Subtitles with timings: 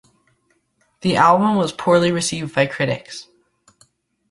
[1.01, 3.27] The album was poorly received by critics.